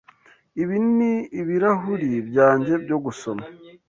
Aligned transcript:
Ibi 0.61 0.77
ni 0.97 1.11
ibirahuri 1.39 2.09
byanjye 2.29 2.73
byo 2.83 2.97
gusoma. 3.03 3.43